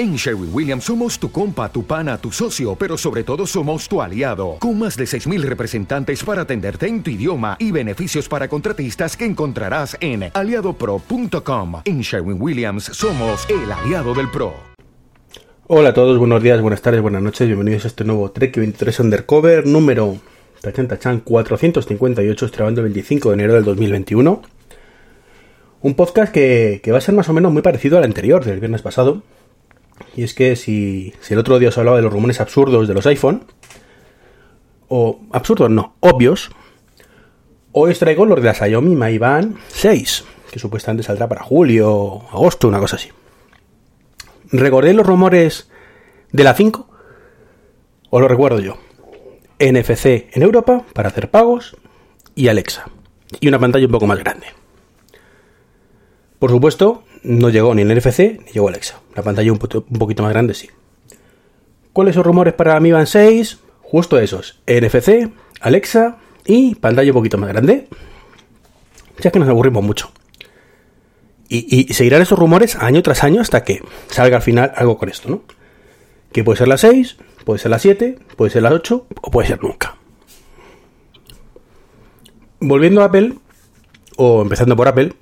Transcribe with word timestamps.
En 0.00 0.16
Sherwin 0.16 0.48
Williams 0.50 0.84
somos 0.84 1.18
tu 1.18 1.30
compa, 1.30 1.70
tu 1.70 1.84
pana, 1.84 2.16
tu 2.16 2.32
socio, 2.32 2.74
pero 2.74 2.96
sobre 2.96 3.22
todo 3.22 3.46
somos 3.46 3.86
tu 3.86 4.00
aliado, 4.00 4.56
con 4.58 4.78
más 4.78 4.96
de 4.96 5.04
6.000 5.04 5.42
representantes 5.42 6.24
para 6.24 6.40
atenderte 6.40 6.86
en 6.86 7.02
tu 7.02 7.10
idioma 7.10 7.58
y 7.58 7.70
beneficios 7.70 8.26
para 8.26 8.48
contratistas 8.48 9.14
que 9.14 9.26
encontrarás 9.26 9.98
en 10.00 10.30
aliadopro.com. 10.32 11.82
En 11.84 12.00
Sherwin 12.00 12.40
Williams 12.40 12.84
somos 12.84 13.46
el 13.50 13.70
aliado 13.70 14.14
del 14.14 14.30
PRO. 14.30 14.54
Hola 15.66 15.90
a 15.90 15.92
todos, 15.92 16.16
buenos 16.16 16.42
días, 16.42 16.62
buenas 16.62 16.80
tardes, 16.80 17.02
buenas 17.02 17.20
noches, 17.20 17.46
bienvenidos 17.46 17.84
a 17.84 17.88
este 17.88 18.04
nuevo 18.04 18.30
Trek 18.30 18.56
23 18.56 19.00
Undercover 19.00 19.66
número 19.66 20.16
Tachan 20.62 20.88
Tachan 20.88 21.20
458, 21.20 22.50
grabando 22.56 22.80
el 22.80 22.86
25 22.86 23.28
de 23.28 23.34
enero 23.34 23.52
del 23.52 23.64
2021. 23.64 24.40
Un 25.82 25.94
podcast 25.94 26.32
que, 26.32 26.80
que 26.82 26.90
va 26.90 26.96
a 26.96 27.02
ser 27.02 27.14
más 27.14 27.28
o 27.28 27.34
menos 27.34 27.52
muy 27.52 27.60
parecido 27.60 27.98
al 27.98 28.04
anterior, 28.04 28.42
del 28.46 28.60
viernes 28.60 28.80
pasado, 28.80 29.22
y 30.16 30.22
es 30.22 30.34
que 30.34 30.56
si, 30.56 31.14
el 31.28 31.38
otro 31.38 31.58
día 31.58 31.68
os 31.68 31.78
hablaba 31.78 31.96
de 31.96 32.02
los 32.02 32.12
rumores 32.12 32.40
absurdos 32.40 32.88
de 32.88 32.94
los 32.94 33.06
iPhone, 33.06 33.44
o 34.88 35.20
absurdos 35.32 35.70
no, 35.70 35.94
obvios, 36.00 36.50
hoy 37.72 37.92
os 37.92 37.98
traigo 37.98 38.26
los 38.26 38.40
de 38.40 38.46
la 38.46 38.54
Xiaomi 38.54 38.96
Mi 38.96 39.18
Band 39.18 39.56
6, 39.68 40.24
que 40.50 40.58
supuestamente 40.58 41.02
saldrá 41.02 41.28
para 41.28 41.42
julio, 41.42 42.22
agosto, 42.32 42.68
una 42.68 42.80
cosa 42.80 42.96
así. 42.96 43.10
¿Recordé 44.52 44.92
los 44.94 45.06
rumores 45.06 45.70
de 46.32 46.44
la 46.44 46.54
5? 46.54 46.88
¿O 48.10 48.20
lo 48.20 48.26
recuerdo 48.26 48.58
yo? 48.58 48.78
NFC 49.60 50.34
en 50.34 50.42
Europa 50.42 50.84
para 50.92 51.10
hacer 51.10 51.30
pagos 51.30 51.76
y 52.34 52.48
Alexa. 52.48 52.86
Y 53.38 53.46
una 53.46 53.60
pantalla 53.60 53.86
un 53.86 53.92
poco 53.92 54.06
más 54.06 54.18
grande. 54.18 54.46
Por 56.40 56.50
supuesto, 56.50 57.04
no 57.22 57.50
llegó 57.50 57.74
ni 57.74 57.82
el 57.82 57.94
NFC 57.94 58.40
ni 58.44 58.52
llegó 58.52 58.68
Alexa. 58.68 59.00
La 59.14 59.22
pantalla 59.22 59.52
un, 59.52 59.58
poquito 59.58 60.22
más 60.22 60.32
grande, 60.32 60.54
sí. 60.54 60.70
¿Cuáles 61.92 62.14
son 62.14 62.24
rumores 62.24 62.54
para 62.54 62.78
Mi 62.80 62.92
Band 62.92 63.06
6? 63.06 63.58
Justo 63.82 64.18
esos. 64.18 64.60
NFC, 64.66 65.30
Alexa 65.60 66.18
y 66.46 66.74
pantalla 66.76 67.10
un 67.10 67.14
poquito 67.14 67.38
más 67.38 67.48
grande. 67.50 67.88
Ya 69.18 69.30
que 69.30 69.38
nos 69.38 69.48
aburrimos 69.48 69.82
mucho. 69.82 70.10
Y, 71.52 71.92
seguirán 71.92 72.22
esos 72.22 72.38
rumores 72.38 72.76
año 72.76 73.02
tras 73.02 73.24
año 73.24 73.40
hasta 73.40 73.64
que 73.64 73.82
salga 74.06 74.36
al 74.36 74.42
final 74.42 74.72
algo 74.76 74.96
con 74.98 75.08
esto, 75.08 75.28
¿no? 75.28 75.42
Que 76.30 76.44
puede 76.44 76.56
ser 76.56 76.68
la 76.68 76.78
6, 76.78 77.16
puede 77.44 77.58
ser 77.58 77.72
la 77.72 77.80
7, 77.80 78.18
puede 78.36 78.52
ser 78.52 78.62
la 78.62 78.70
8 78.70 79.06
o 79.20 79.30
puede 79.32 79.48
ser 79.48 79.60
nunca. 79.60 79.96
Volviendo 82.60 83.02
a 83.02 83.06
Apple, 83.06 83.34
o 84.16 84.42
empezando 84.42 84.76
por 84.76 84.86
Apple, 84.86 85.14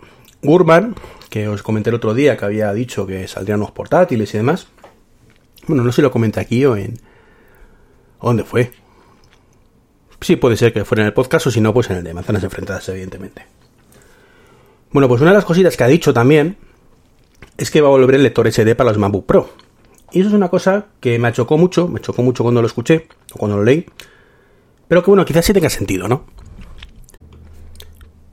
Gurman 0.42 0.94
que 1.28 1.48
os 1.48 1.62
comenté 1.62 1.90
el 1.90 1.96
otro 1.96 2.14
día 2.14 2.36
que 2.36 2.44
había 2.44 2.72
dicho 2.72 3.06
que 3.06 3.26
saldrían 3.28 3.60
los 3.60 3.70
portátiles 3.70 4.32
y 4.34 4.38
demás. 4.38 4.68
Bueno, 5.66 5.84
no 5.84 5.92
sé 5.92 6.02
lo 6.02 6.10
comenté 6.10 6.40
aquí 6.40 6.64
o 6.64 6.76
en... 6.76 6.98
¿Dónde 8.22 8.44
fue? 8.44 8.72
Sí, 10.20 10.36
puede 10.36 10.56
ser 10.56 10.72
que 10.72 10.84
fuera 10.84 11.02
en 11.02 11.08
el 11.08 11.12
podcast 11.12 11.46
o 11.46 11.50
si 11.50 11.60
no, 11.60 11.72
pues 11.72 11.90
en 11.90 11.98
el 11.98 12.04
de 12.04 12.14
manzanas 12.14 12.42
enfrentadas, 12.42 12.88
evidentemente. 12.88 13.46
Bueno, 14.90 15.06
pues 15.08 15.20
una 15.20 15.30
de 15.30 15.36
las 15.36 15.44
cositas 15.44 15.76
que 15.76 15.84
ha 15.84 15.88
dicho 15.88 16.12
también 16.12 16.56
es 17.56 17.70
que 17.70 17.80
va 17.80 17.88
a 17.88 17.90
volver 17.90 18.16
el 18.16 18.22
lector 18.22 18.50
SD 18.50 18.74
para 18.74 18.90
los 18.90 18.98
MacBook 18.98 19.26
Pro. 19.26 19.50
Y 20.10 20.20
eso 20.20 20.28
es 20.30 20.34
una 20.34 20.48
cosa 20.48 20.86
que 21.00 21.18
me 21.18 21.32
chocó 21.32 21.58
mucho, 21.58 21.86
me 21.86 22.00
chocó 22.00 22.22
mucho 22.22 22.42
cuando 22.42 22.62
lo 22.62 22.66
escuché 22.66 23.06
o 23.34 23.38
cuando 23.38 23.58
lo 23.58 23.64
leí. 23.64 23.86
Pero 24.88 25.02
que 25.02 25.10
bueno, 25.10 25.24
quizás 25.24 25.44
sí 25.44 25.52
tenga 25.52 25.68
sentido, 25.68 26.08
¿no? 26.08 26.24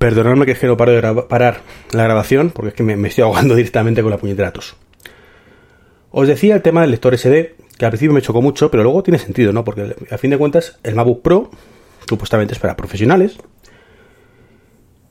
Perdonadme 0.05 0.45
que 0.45 0.51
es 0.51 0.59
que 0.59 0.67
no 0.67 0.77
paro 0.77 0.91
de 0.91 1.23
parar 1.23 1.61
la 1.91 2.03
grabación, 2.03 2.51
porque 2.51 2.69
es 2.69 2.73
que 2.75 2.83
me, 2.83 3.07
estoy 3.07 3.23
ahogando 3.23 3.55
directamente 3.55 4.03
con 4.03 4.11
la 4.11 4.19
puñetera 4.19 4.53
tos. 4.53 4.75
Os 6.11 6.27
decía 6.27 6.53
el 6.53 6.61
tema 6.61 6.81
del 6.81 6.91
lector 6.91 7.17
SD, 7.17 7.55
que 7.75 7.85
al 7.85 7.89
principio 7.89 8.13
me 8.13 8.21
chocó 8.21 8.39
mucho, 8.39 8.69
pero 8.69 8.83
luego 8.83 9.01
tiene 9.01 9.17
sentido, 9.17 9.51
¿no? 9.51 9.63
Porque 9.63 9.95
a 10.11 10.17
fin 10.19 10.29
de 10.29 10.37
cuentas, 10.37 10.77
el 10.83 10.93
MacBook 10.93 11.23
Pro 11.23 11.49
supuestamente 12.07 12.53
es 12.53 12.59
para 12.59 12.75
profesionales. 12.75 13.37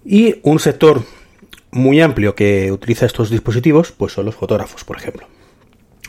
Y 0.04 0.36
un 0.44 0.60
sector 0.60 1.02
muy 1.72 2.00
amplio 2.00 2.36
que 2.36 2.70
utiliza 2.70 3.04
estos 3.04 3.30
dispositivos, 3.30 3.90
pues 3.90 4.12
son 4.12 4.26
los 4.26 4.36
fotógrafos, 4.36 4.84
por 4.84 4.96
ejemplo. 4.96 5.26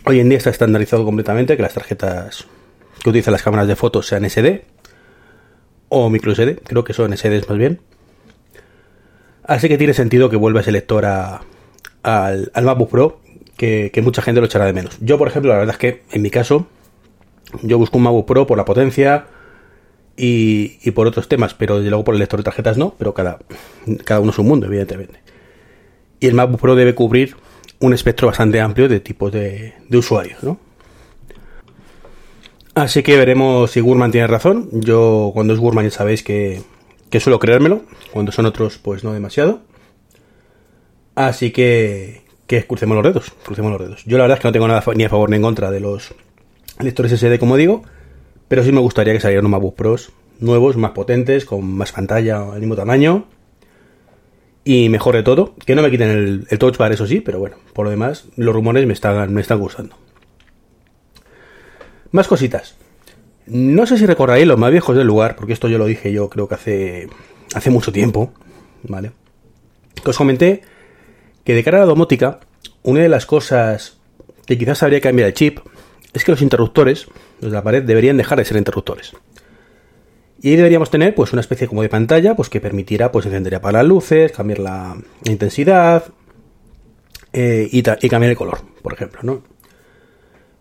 Hoy 0.06 0.20
en 0.20 0.30
día 0.30 0.38
está 0.38 0.52
estandarizado 0.52 1.06
completamente 1.06 1.56
que 1.56 1.64
las 1.64 1.74
tarjetas 1.74 2.46
que 3.02 3.10
utilizan 3.10 3.32
las 3.32 3.42
cámaras 3.42 3.68
de 3.68 3.76
fotos 3.76 4.06
sean 4.06 4.30
SD 4.30 4.64
o 5.90 6.08
micro 6.12 6.36
SD, 6.36 6.58
creo 6.58 6.84
que 6.84 6.94
son 6.94 7.18
SD 7.18 7.48
más 7.50 7.58
bien. 7.58 7.82
Así 9.48 9.68
que 9.68 9.78
tiene 9.78 9.94
sentido 9.94 10.30
que 10.30 10.36
vuelva 10.36 10.62
ese 10.62 10.72
lector 10.72 11.06
al, 11.06 11.42
al 12.04 12.64
MacBook 12.66 12.90
Pro, 12.90 13.20
que, 13.58 14.02
mucha 14.04 14.22
gente 14.22 14.42
lo 14.42 14.48
echará 14.48 14.66
de 14.66 14.74
menos. 14.74 14.98
Yo, 15.02 15.18
por 15.18 15.28
ejemplo, 15.28 15.52
la 15.52 15.60
verdad 15.60 15.76
es 15.76 15.80
que 15.80 16.04
en 16.12 16.22
mi 16.22 16.30
caso, 16.30 16.68
yo 17.62 17.78
busco 17.78 17.98
un 17.98 18.04
MacBook 18.04 18.26
Pro 18.26 18.48
por 18.48 18.58
la 18.58 18.66
potencia 18.66 19.28
y, 20.18 20.92
por 20.92 21.08
otros 21.08 21.28
temas, 21.28 21.54
pero 21.54 21.80
luego 21.80 22.04
por 22.04 22.16
el 22.16 22.20
lector 22.20 22.40
de 22.40 22.44
tarjetas 22.44 22.78
no, 22.78 22.96
pero 22.98 23.14
cada, 23.14 23.40
cada 24.04 24.20
uno 24.20 24.32
es 24.32 24.40
un 24.40 24.48
mundo, 24.48 24.68
evidentemente. 24.68 25.20
Y 26.20 26.28
el 26.28 26.34
MacBook 26.34 26.60
Pro 26.60 26.76
debe 26.76 26.96
cubrir 26.96 27.36
un 27.80 27.94
espectro 27.94 28.28
bastante 28.28 28.60
amplio 28.60 28.88
de 28.88 29.00
tipos 29.00 29.32
de, 29.32 29.74
usuarios, 29.92 30.44
¿no? 30.44 30.60
Así 32.74 33.04
que 33.04 33.16
veremos 33.16 33.72
si 33.72 33.80
Gurman 33.80 34.12
tiene 34.12 34.28
razón. 34.28 34.70
Yo, 34.74 35.32
cuando 35.34 35.54
es 35.54 35.60
Gurman, 35.60 35.86
ya 35.86 35.92
sabéis 35.92 36.24
que, 36.24 36.62
que 37.16 37.22
suelo 37.22 37.40
creérmelo, 37.40 37.84
cuando 38.12 38.34
son 38.34 38.46
otros 38.46 38.78
pues 38.78 39.06
no 39.06 39.14
demasiado. 39.14 39.62
Así 41.16 41.52
que, 41.52 42.24
que 42.46 42.68
crucemos 42.68 42.94
los 42.94 43.06
dedos, 43.06 43.32
crucemos 43.46 43.72
los 43.72 43.80
dedos. 43.80 44.04
Yo 44.04 44.18
la 44.18 44.26
verdad 44.26 44.38
es 44.38 44.42
que 44.42 44.50
no 44.50 44.52
tengo 44.52 44.68
nada 44.68 44.84
ni 44.96 45.06
a 45.06 45.10
favor 45.10 45.30
ni 45.30 45.38
en 45.38 45.42
contra 45.42 45.72
de 45.72 45.80
los 45.80 46.14
lectores 46.82 47.18
SD, 47.18 47.40
como 47.40 47.56
digo, 47.56 47.84
pero 48.50 48.66
sí 48.66 48.74
me 48.74 48.82
gustaría 48.82 49.14
que 49.14 49.22
salieran 49.22 49.50
MacBook 49.50 49.78
Pros 49.78 50.12
nuevos, 50.42 50.76
más 50.76 50.92
potentes, 50.92 51.46
con 51.46 51.66
más 51.66 51.94
pantalla 51.94 52.52
al 52.52 52.60
mismo 52.60 52.76
tamaño 52.76 53.28
y 54.66 54.90
mejor 54.90 55.16
de 55.16 55.24
todo, 55.24 55.56
que 55.66 55.74
no 55.74 55.82
me 55.82 55.90
quiten 55.90 56.10
el, 56.10 56.48
el 56.50 56.60
touch 56.60 56.76
bar, 56.76 56.92
eso 56.92 57.08
sí, 57.08 57.22
pero 57.22 57.40
bueno, 57.40 57.56
por 57.72 57.86
lo 57.86 57.92
demás, 57.92 58.26
los 58.36 58.54
rumores 58.54 58.86
me 58.86 58.92
están, 58.92 59.34
me 59.34 59.40
están 59.40 59.60
gustando. 59.60 59.96
Más 62.12 62.28
cositas. 62.28 62.76
No 63.48 63.86
sé 63.86 63.98
si 63.98 64.06
recordaréis 64.06 64.48
los 64.48 64.58
más 64.58 64.72
viejos 64.72 64.96
del 64.96 65.08
lugar, 65.08 65.36
porque 65.36 65.54
esto 65.54 65.68
yo 65.68 65.78
lo 65.78 65.86
dije 65.86 66.12
yo 66.12 66.30
creo 66.30 66.48
que 66.48 66.56
hace, 66.56 67.10
hace 67.54 67.70
mucho 67.70 67.92
tiempo, 67.92 68.34
¿vale? 68.84 69.12
Que 70.04 70.10
os 70.10 70.18
comenté 70.18 70.64
que 71.44 71.54
de 71.54 71.64
cara 71.64 71.78
a 71.78 71.82
la 71.82 71.86
domótica, 71.86 72.40
una 72.82 73.02
de 73.02 73.10
las 73.10 73.26
cosas 73.26 73.98
que 74.46 74.58
quizás 74.58 74.82
habría 74.82 75.00
que 75.00 75.10
cambiar 75.10 75.28
el 75.28 75.34
chip 75.34 75.60
es 76.14 76.24
que 76.24 76.32
los 76.32 76.42
interruptores, 76.42 77.08
los 77.42 77.52
de 77.52 77.56
la 77.56 77.64
pared, 77.64 77.84
deberían 77.84 78.18
dejar 78.18 78.38
de 78.40 78.46
ser 78.46 78.58
interruptores. 78.58 79.14
Y 80.42 80.50
ahí 80.50 80.56
deberíamos 80.56 80.90
tener 80.90 81.14
pues 81.14 81.32
una 81.34 81.42
especie 81.42 81.68
como 81.68 81.82
de 81.82 81.90
pantalla 81.90 82.36
pues 82.36 82.50
que 82.50 82.62
permitiera 82.62 83.12
pues 83.12 83.26
encender 83.26 83.54
y 83.54 83.56
apagar 83.58 83.84
las 83.84 83.86
luces, 83.86 84.32
cambiar 84.32 84.60
la 84.60 84.98
intensidad 85.26 86.06
eh, 87.32 87.68
y, 87.72 87.80
y 87.80 88.10
cambiar 88.10 88.32
el 88.32 88.38
color, 88.38 88.60
por 88.82 88.94
ejemplo, 88.94 89.22
¿no? 89.24 89.44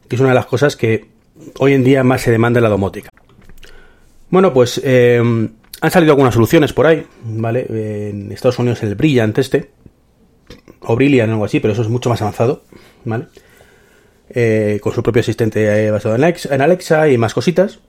Que 0.08 0.16
es 0.16 0.20
una 0.20 0.30
de 0.30 0.34
las 0.34 0.46
cosas 0.46 0.76
que 0.76 1.13
hoy 1.58 1.74
en 1.74 1.84
día 1.84 2.04
más 2.04 2.22
se 2.22 2.30
demanda 2.30 2.60
la 2.60 2.68
domótica. 2.68 3.10
Bueno, 4.30 4.52
pues 4.52 4.80
eh, 4.84 5.22
han 5.80 5.90
salido 5.90 6.12
algunas 6.12 6.34
soluciones 6.34 6.72
por 6.72 6.86
ahí, 6.86 7.06
¿vale? 7.24 7.66
En 8.10 8.32
Estados 8.32 8.58
Unidos 8.58 8.82
el 8.82 8.94
Brilliant 8.94 9.38
este, 9.38 9.70
o 10.80 10.96
Brilliant 10.96 11.30
o 11.30 11.32
algo 11.32 11.44
así, 11.44 11.60
pero 11.60 11.72
eso 11.72 11.82
es 11.82 11.88
mucho 11.88 12.08
más 12.08 12.20
avanzado, 12.22 12.64
¿vale? 13.04 13.26
Eh, 14.30 14.80
con 14.82 14.92
su 14.92 15.02
propio 15.02 15.20
asistente 15.20 15.90
basado 15.90 16.16
en 16.16 16.60
Alexa, 16.60 17.08
y 17.08 17.18
más 17.18 17.34
cositas. 17.34 17.80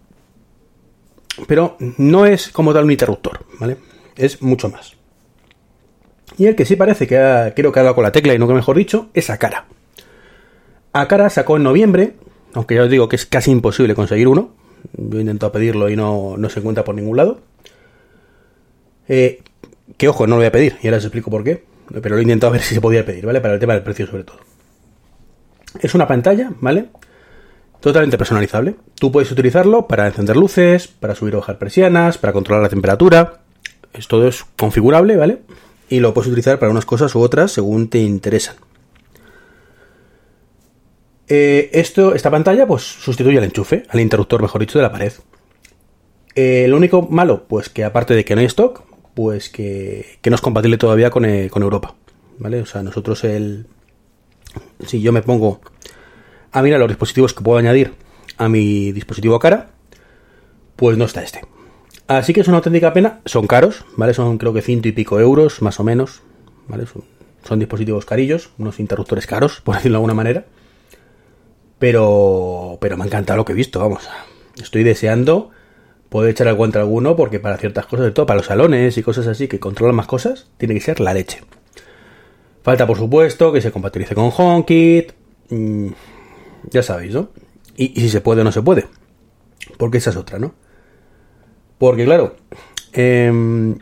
Pero 1.47 1.77
no 1.97 2.25
es 2.25 2.49
como 2.49 2.73
tal 2.73 2.85
un 2.85 2.91
interruptor, 2.91 3.45
¿vale? 3.59 3.77
Es 4.15 4.41
mucho 4.41 4.69
más. 4.69 4.93
Y 6.37 6.47
el 6.47 6.55
que 6.55 6.65
sí 6.65 6.75
parece 6.75 7.07
que 7.07 7.17
ha, 7.17 7.53
creo 7.53 7.71
que 7.71 7.79
ha 7.79 7.83
dado 7.83 7.95
con 7.95 8.03
la 8.03 8.11
tecla 8.11 8.33
y 8.33 8.39
no 8.39 8.47
que 8.47 8.53
mejor 8.53 8.77
dicho, 8.77 9.09
es 9.13 9.29
Akara. 9.29 9.65
Akara 10.93 11.29
sacó 11.29 11.57
en 11.57 11.63
noviembre 11.63 12.13
aunque 12.55 12.75
ya 12.75 12.83
os 12.83 12.89
digo 12.89 13.09
que 13.09 13.15
es 13.15 13.25
casi 13.25 13.51
imposible 13.51 13.95
conseguir 13.95 14.27
uno. 14.27 14.51
Yo 14.93 15.17
he 15.17 15.21
intentado 15.21 15.51
pedirlo 15.51 15.89
y 15.89 15.95
no, 15.95 16.37
se 16.49 16.59
encuentra 16.59 16.83
por 16.83 16.95
ningún 16.95 17.17
lado. 17.17 17.39
Eh, 19.07 19.41
que 19.97 20.07
ojo, 20.07 20.25
no 20.25 20.35
lo 20.35 20.37
voy 20.37 20.47
a 20.47 20.51
pedir, 20.51 20.77
y 20.81 20.87
ahora 20.87 20.97
os 20.97 21.03
explico 21.03 21.29
por 21.29 21.43
qué. 21.43 21.63
Pero 22.01 22.15
lo 22.15 22.19
he 22.19 22.23
intentado 22.23 22.51
ver 22.53 22.61
si 22.61 22.73
se 22.73 22.81
podía 22.81 23.05
pedir, 23.05 23.25
¿vale? 23.25 23.41
Para 23.41 23.53
el 23.53 23.59
tema 23.59 23.73
del 23.73 23.83
precio 23.83 24.07
sobre 24.07 24.23
todo. 24.23 24.37
Es 25.79 25.93
una 25.93 26.07
pantalla, 26.07 26.51
¿vale? 26.61 26.87
Totalmente 27.79 28.17
personalizable. 28.17 28.75
Tú 28.95 29.11
puedes 29.11 29.31
utilizarlo 29.31 29.87
para 29.87 30.07
encender 30.07 30.37
luces, 30.37 30.87
para 30.87 31.13
subir 31.13 31.35
o 31.35 31.39
bajar 31.39 31.59
persianas, 31.59 32.17
para 32.17 32.33
controlar 32.33 32.63
la 32.63 32.69
temperatura. 32.69 33.41
Todo 34.07 34.27
es 34.27 34.43
configurable, 34.57 35.17
¿vale? 35.17 35.41
Y 35.89 35.99
lo 35.99 36.13
puedes 36.13 36.29
utilizar 36.29 36.57
para 36.57 36.71
unas 36.71 36.85
cosas 36.85 37.13
u 37.13 37.21
otras 37.21 37.51
según 37.51 37.89
te 37.89 37.99
interesan. 37.99 38.55
Eh, 41.27 41.69
esto, 41.73 42.13
esta 42.13 42.29
pantalla 42.29 42.67
pues 42.67 42.83
sustituye 42.83 43.37
al 43.37 43.43
enchufe, 43.43 43.83
al 43.89 43.99
interruptor, 43.99 44.41
mejor 44.41 44.61
dicho, 44.61 44.77
de 44.77 44.83
la 44.83 44.91
pared. 44.91 45.13
Eh, 46.35 46.67
lo 46.67 46.77
único 46.77 47.01
malo, 47.03 47.45
pues 47.47 47.69
que 47.69 47.83
aparte 47.83 48.13
de 48.13 48.25
que 48.25 48.35
no 48.35 48.41
hay 48.41 48.47
stock, 48.47 48.83
pues 49.13 49.49
que, 49.49 50.19
no 50.25 50.35
es 50.35 50.41
compatible 50.41 50.77
todavía 50.77 51.09
con, 51.09 51.25
eh, 51.25 51.49
con, 51.49 51.63
Europa. 51.63 51.95
¿Vale? 52.37 52.61
O 52.61 52.65
sea, 52.65 52.83
nosotros 52.83 53.23
el... 53.23 53.67
Si 54.85 55.01
yo 55.01 55.11
me 55.11 55.21
pongo 55.21 55.61
a 56.51 56.61
mirar 56.61 56.79
los 56.79 56.89
dispositivos 56.89 57.33
que 57.33 57.43
puedo 57.43 57.57
añadir 57.57 57.93
a 58.37 58.49
mi 58.49 58.91
dispositivo 58.91 59.39
cara, 59.39 59.69
pues 60.75 60.97
no 60.97 61.05
está 61.05 61.23
este. 61.23 61.41
Así 62.07 62.33
que 62.33 62.41
es 62.41 62.47
una 62.47 62.57
auténtica 62.57 62.93
pena. 62.93 63.21
Son 63.25 63.47
caros, 63.47 63.85
¿vale? 63.95 64.13
Son 64.13 64.37
creo 64.37 64.53
que 64.53 64.61
ciento 64.61 64.87
y 64.87 64.91
pico 64.91 65.19
euros, 65.19 65.61
más 65.61 65.79
o 65.79 65.83
menos. 65.83 66.21
¿Vale? 66.67 66.85
Son, 66.85 67.03
son 67.47 67.59
dispositivos 67.59 68.05
carillos, 68.05 68.49
unos 68.57 68.79
interruptores 68.79 69.27
caros, 69.27 69.61
por 69.61 69.75
decirlo 69.75 69.95
de 69.95 69.97
alguna 69.97 70.13
manera. 70.13 70.45
Pero, 71.79 72.77
pero 72.79 72.97
me 72.97 73.03
ha 73.03 73.07
encantado 73.07 73.37
lo 73.37 73.45
que 73.45 73.53
he 73.53 73.55
visto, 73.55 73.79
vamos. 73.79 74.07
Estoy 74.61 74.83
deseando 74.83 75.51
poder 76.09 76.31
echar 76.31 76.47
al 76.47 76.55
guante 76.55 76.79
alguno 76.79 77.15
porque 77.15 77.39
para 77.39 77.57
ciertas 77.57 77.85
cosas, 77.87 78.05
de 78.05 78.11
todo 78.11 78.25
para 78.25 78.37
los 78.37 78.45
salones 78.45 78.97
y 78.97 79.03
cosas 79.03 79.27
así 79.27 79.47
que 79.47 79.59
controlan 79.59 79.95
más 79.95 80.07
cosas, 80.07 80.47
tiene 80.57 80.73
que 80.73 80.79
ser 80.79 80.99
la 80.99 81.13
leche. 81.13 81.41
Falta, 82.63 82.87
por 82.87 82.97
supuesto, 82.97 83.51
que 83.51 83.61
se 83.61 83.71
compatibilice 83.71 84.15
con 84.15 84.31
HomeKit. 84.35 85.11
Mm, 85.49 85.89
ya 86.71 86.81
sabéis, 86.81 87.13
¿no? 87.13 87.29
Y, 87.77 87.99
si 87.99 88.09
se 88.09 88.21
puede 88.21 88.41
o 88.41 88.43
no 88.43 88.51
se 88.51 88.61
puede. 88.61 88.87
Porque 89.77 89.97
esa 89.97 90.11
es 90.11 90.15
otra, 90.15 90.39
¿no? 90.39 90.55
Porque, 91.77 92.05
claro, 92.05 92.37
eh, 92.93 93.75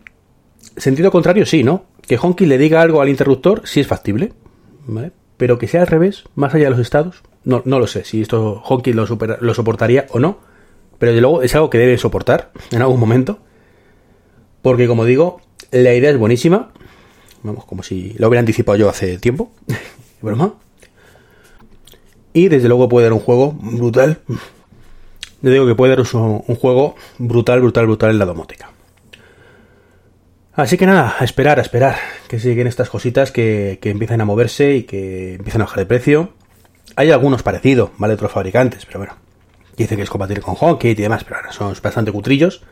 sentido 0.75 1.11
contrario, 1.11 1.45
sí, 1.45 1.63
¿no? 1.63 1.85
Que 2.01 2.17
HomeKit 2.21 2.47
le 2.47 2.57
diga 2.57 2.81
algo 2.81 3.01
al 3.01 3.09
interruptor, 3.09 3.61
sí 3.65 3.79
es 3.79 3.87
factible, 3.87 4.33
¿vale? 4.85 5.11
Pero 5.37 5.57
que 5.57 5.67
sea 5.67 5.81
al 5.81 5.87
revés, 5.87 6.23
más 6.35 6.53
allá 6.53 6.65
de 6.65 6.71
los 6.71 6.79
estados, 6.79 7.21
no, 7.45 7.61
no 7.65 7.79
lo 7.79 7.87
sé 7.87 8.05
si 8.05 8.21
esto 8.21 8.61
HomeKit 8.65 8.95
lo, 8.95 9.05
lo 9.41 9.53
soportaría 9.53 10.07
o 10.09 10.19
no. 10.19 10.37
Pero 10.99 11.13
de 11.13 11.21
luego 11.21 11.41
es 11.41 11.53
algo 11.55 11.69
que 11.69 11.77
debe 11.77 11.97
soportar 11.97 12.51
en 12.71 12.81
algún 12.81 12.99
momento. 12.99 13.39
Porque, 14.61 14.87
como 14.87 15.05
digo, 15.05 15.41
la 15.71 15.93
idea 15.93 16.09
es 16.09 16.17
buenísima. 16.17 16.71
Vamos, 17.41 17.65
como 17.65 17.83
si 17.83 18.13
lo 18.17 18.29
hubiera 18.29 18.39
anticipado 18.39 18.77
yo 18.77 18.89
hace 18.89 19.17
tiempo. 19.17 19.51
Broma. 20.21 20.53
Y 22.31 22.47
desde 22.47 22.67
luego 22.67 22.87
puede 22.89 23.05
dar 23.05 23.13
un 23.13 23.19
juego 23.19 23.51
brutal. 23.51 24.19
Le 25.41 25.51
digo 25.51 25.67
que 25.67 25.75
puede 25.75 25.95
dar 25.95 25.99
un, 25.99 26.55
juego 26.55 26.95
brutal, 27.17 27.59
brutal, 27.59 27.85
brutal 27.85 28.11
en 28.11 28.19
la 28.19 28.25
domótica. 28.25 28.71
Así 30.53 30.77
que 30.77 30.85
nada, 30.85 31.17
esperar, 31.19 31.59
esperar 31.59 31.97
que 32.29 32.39
siguen 32.39 32.67
estas 32.67 32.89
cositas 32.89 33.31
que, 33.31 33.79
que 33.81 33.89
empiezan 33.89 34.21
a 34.21 34.25
moverse 34.25 34.75
y 34.75 34.83
que 34.83 35.35
empiezan 35.35 35.61
a 35.61 35.65
bajar 35.65 35.79
de 35.79 35.85
precio. 35.85 36.29
Hay 36.95 37.11
algunos 37.11 37.43
parecidos, 37.43 37.91
¿vale? 37.97 38.13
Otros 38.13 38.31
fabricantes, 38.31 38.85
pero 38.85 38.99
bueno. 38.99 39.15
Dicen 39.75 39.97
que 39.97 40.03
es 40.03 40.09
compatible 40.09 40.41
con 40.41 40.55
HomeKit 40.59 40.99
y 40.99 41.01
demás, 41.01 41.23
pero 41.23 41.39
son 41.51 41.73
bastante 41.81 42.11
cutrillos. 42.11 42.63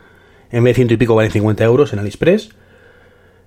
En 0.50 0.62
vez 0.62 0.72
de 0.72 0.74
ciento 0.76 0.94
y 0.94 0.96
pico 0.96 1.14
valen 1.14 1.32
50 1.32 1.64
euros 1.64 1.92
en 1.92 1.98
AliExpress. 1.98 2.50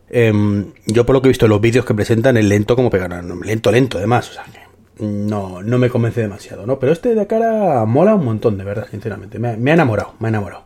Eh, 0.10 0.66
yo 0.88 1.06
por 1.06 1.13
lo 1.13 1.22
que 1.22 1.27
he 1.27 1.30
visto 1.30 1.45
en 1.45 1.51
los 1.51 1.62
vídeos 1.62 1.86
que 1.86 1.94
presentan, 1.94 2.36
el 2.38 2.50
lento 2.50 2.75
como 2.75 2.89
pegan, 2.89 3.39
lento, 3.42 3.72
lento, 3.72 3.98
además. 3.98 4.30
O 4.30 4.33
sea, 4.33 4.44
que 4.44 5.06
no, 5.06 5.62
no 5.63 5.77
me 5.77 5.89
convence 5.89 6.22
demasiado, 6.22 6.66
¿no? 6.66 6.80
Pero 6.80 6.92
este 6.92 7.16
de 7.16 7.28
cara 7.28 7.86
mola 7.86 8.16
un 8.16 8.25
montón, 8.25 8.57
de 8.57 8.66
verdad, 8.66 8.88
sinceramente. 8.92 9.39
Me, 9.39 9.56
me 9.56 9.71
ha 9.71 9.75
enamorado, 9.75 10.16
me 10.19 10.28
ha 10.28 10.30
enamorado. 10.30 10.66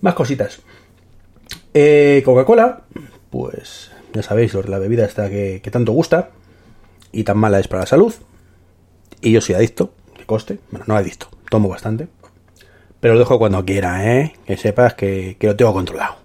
Más 0.00 0.14
cositas. 0.14 0.60
Eh, 1.74 2.22
Coca-Cola, 2.24 2.82
pues 3.30 3.90
ya 4.12 4.22
sabéis, 4.22 4.54
la 4.54 4.78
bebida 4.78 5.04
esta 5.04 5.28
que, 5.28 5.60
tanto 5.70 5.92
gusta 5.92 6.30
y 7.12 7.24
tan 7.24 7.38
mala 7.38 7.58
es 7.58 7.68
para 7.68 7.82
la 7.82 7.86
salud. 7.86 8.14
Y 9.20 9.32
yo 9.32 9.40
soy 9.40 9.54
adicto, 9.54 9.92
que 10.16 10.26
coste. 10.26 10.58
Bueno, 10.70 10.84
no 10.88 10.96
adicto, 10.96 11.28
tomo 11.50 11.68
bastante. 11.68 12.08
Pero 13.00 13.14
lo 13.14 13.20
dejo 13.20 13.38
cuando 13.38 13.64
quiera, 13.64 14.16
¿eh? 14.16 14.34
Que 14.46 14.56
sepas 14.56 14.94
que, 14.94 15.36
que 15.38 15.46
lo 15.46 15.56
tengo 15.56 15.72
controlado. 15.72 16.16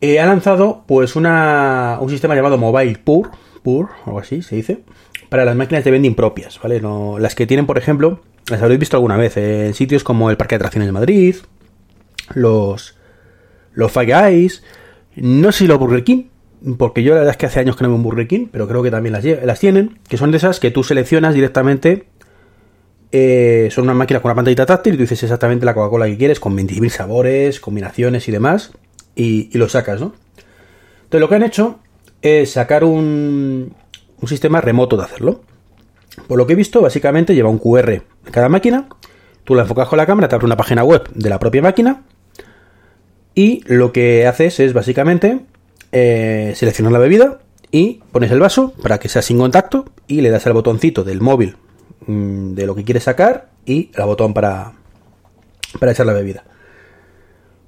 Eh, 0.00 0.20
ha 0.20 0.26
lanzado 0.26 0.84
pues 0.86 1.16
una, 1.16 1.98
un 2.00 2.10
sistema 2.10 2.34
llamado 2.34 2.58
Mobile 2.58 2.98
Pur, 3.02 3.30
Pur, 3.62 3.88
algo 4.04 4.18
así 4.18 4.42
se 4.42 4.56
dice, 4.56 4.80
para 5.28 5.44
las 5.44 5.56
máquinas 5.56 5.84
de 5.84 5.90
vending 5.90 6.14
propias, 6.14 6.60
¿vale? 6.62 6.80
No, 6.80 7.18
las 7.18 7.34
que 7.34 7.46
tienen, 7.46 7.66
por 7.66 7.78
ejemplo, 7.78 8.20
las 8.50 8.60
habréis 8.60 8.78
visto 8.78 8.96
alguna 8.96 9.16
vez 9.16 9.36
en 9.38 9.72
sitios 9.74 10.04
como 10.04 10.30
el 10.30 10.36
Parque 10.36 10.54
de 10.54 10.56
Atracciones 10.56 10.86
de 10.86 10.92
Madrid, 10.92 11.36
los, 12.34 12.96
los 13.72 13.90
Five 13.90 14.30
Guys, 14.30 14.62
no 15.16 15.50
sé 15.50 15.60
si 15.60 15.66
los 15.66 15.78
Burger 15.78 16.04
King, 16.04 16.24
porque 16.74 17.02
yo 17.02 17.12
la 17.12 17.20
verdad 17.20 17.32
es 17.32 17.36
que 17.36 17.46
hace 17.46 17.60
años 17.60 17.76
que 17.76 17.84
no 17.84 17.90
veo 17.90 17.96
un 17.96 18.02
Burger 18.02 18.26
pero 18.50 18.66
creo 18.66 18.82
que 18.82 18.90
también 18.90 19.12
las, 19.12 19.60
tienen, 19.60 19.98
que 20.08 20.16
son 20.16 20.32
de 20.32 20.38
esas 20.38 20.58
que 20.58 20.70
tú 20.70 20.82
seleccionas 20.82 21.34
directamente. 21.34 22.06
Eh, 23.12 23.68
son 23.70 23.84
una 23.84 23.94
máquina 23.94 24.20
con 24.20 24.30
una 24.30 24.34
pantallita 24.34 24.66
táctil 24.66 24.94
y 24.94 24.96
tú 24.96 25.02
dices 25.04 25.22
exactamente 25.22 25.64
la 25.64 25.74
Coca-Cola 25.74 26.06
que 26.06 26.18
quieres, 26.18 26.40
con 26.40 26.56
20.000 26.56 26.88
sabores, 26.88 27.60
combinaciones 27.60 28.28
y 28.28 28.32
demás, 28.32 28.72
y, 29.14 29.48
y, 29.52 29.58
lo 29.58 29.68
sacas, 29.68 30.00
¿no? 30.00 30.12
Entonces 31.04 31.20
lo 31.20 31.28
que 31.28 31.34
han 31.36 31.44
hecho 31.44 31.78
es 32.20 32.50
sacar 32.50 32.82
un, 32.82 33.72
un 34.20 34.28
sistema 34.28 34.60
remoto 34.60 34.96
de 34.96 35.04
hacerlo. 35.04 35.42
Por 36.26 36.36
lo 36.36 36.46
que 36.46 36.54
he 36.54 36.56
visto, 36.56 36.80
básicamente 36.80 37.34
lleva 37.34 37.48
un 37.48 37.58
QR 37.58 37.90
en 37.92 38.02
cada 38.32 38.48
máquina, 38.48 38.88
tú 39.44 39.54
la 39.54 39.62
enfocas 39.62 39.88
con 39.88 39.98
la 39.98 40.06
cámara, 40.06 40.28
te 40.28 40.34
abre 40.34 40.46
una 40.46 40.56
página 40.56 40.82
web 40.82 41.08
de 41.14 41.30
la 41.30 41.38
propia 41.38 41.62
máquina, 41.62 42.02
y 43.34 43.62
lo 43.66 43.92
que 43.92 44.26
haces 44.26 44.58
es 44.58 44.72
básicamente 44.72 45.40
eh, 45.92 46.52
seleccionar 46.56 46.92
la 46.92 46.98
bebida 46.98 47.40
y 47.70 48.00
pones 48.12 48.30
el 48.30 48.40
vaso 48.40 48.72
para 48.82 48.98
que 48.98 49.08
sea 49.08 49.22
sin 49.22 49.38
contacto 49.38 49.86
y 50.06 50.20
le 50.20 50.30
das 50.30 50.46
al 50.46 50.52
botoncito 50.52 51.04
del 51.04 51.20
móvil 51.20 51.56
mmm, 52.06 52.54
de 52.54 52.66
lo 52.66 52.74
que 52.74 52.84
quieres 52.84 53.04
sacar 53.04 53.50
y 53.64 53.90
el 53.94 54.04
botón 54.04 54.34
para, 54.34 54.72
para 55.78 55.92
echar 55.92 56.06
la 56.06 56.12
bebida. 56.12 56.44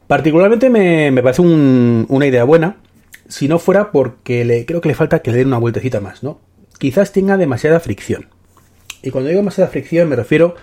Particularmente 0.06 0.70
me, 0.70 1.10
me 1.10 1.22
parece 1.22 1.42
un, 1.42 2.06
una 2.08 2.26
idea 2.26 2.44
buena, 2.44 2.76
si 3.28 3.48
no 3.48 3.58
fuera 3.58 3.92
porque 3.92 4.44
le, 4.44 4.64
creo 4.64 4.80
que 4.80 4.88
le 4.88 4.94
falta 4.94 5.20
que 5.20 5.30
le 5.30 5.38
den 5.38 5.48
una 5.48 5.58
vueltecita 5.58 6.00
más, 6.00 6.22
¿no? 6.22 6.40
Quizás 6.78 7.12
tenga 7.12 7.36
demasiada 7.36 7.80
fricción. 7.80 8.28
Y 9.02 9.10
cuando 9.10 9.28
digo 9.28 9.40
demasiada 9.40 9.70
fricción 9.70 10.08
me 10.08 10.16
refiero 10.16 10.54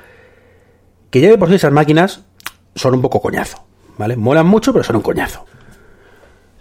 que 1.12 1.22
ya 1.22 1.30
de 1.30 1.38
por 1.38 1.50
sí 1.50 1.56
esas 1.56 1.72
máquinas 1.72 2.26
son 2.74 2.96
un 2.96 3.02
poco 3.02 3.22
coñazo, 3.22 3.66
¿vale? 3.98 4.16
Molan 4.16 4.48
mucho, 4.48 4.74
pero 4.74 4.84
son 4.84 4.98
un 4.98 5.02
coñazo. 5.02 5.46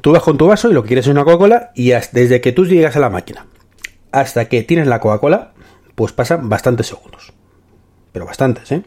Tú 0.04 0.12
vas 0.12 0.22
con 0.22 0.36
tu 0.36 0.46
vaso 0.46 0.70
y 0.70 0.74
lo 0.74 0.82
que 0.82 0.88
quieres 0.88 1.06
es 1.06 1.10
una 1.10 1.24
Coca-Cola 1.24 1.70
y 1.74 1.92
desde 2.12 2.42
que 2.42 2.52
tú 2.52 2.66
llegas 2.66 2.94
a 2.94 3.00
la 3.00 3.08
máquina 3.08 3.46
hasta 4.12 4.50
que 4.50 4.62
tienes 4.62 4.86
la 4.86 5.00
Coca-Cola, 5.00 5.54
pues 5.94 6.12
pasan 6.12 6.50
bastantes 6.50 6.88
segundos. 6.88 7.32
Pero 8.12 8.26
bastantes, 8.26 8.70
¿eh? 8.70 8.82